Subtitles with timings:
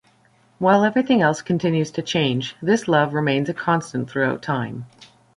[0.57, 4.87] While everything else continues to change, this love remains a constant throughout time.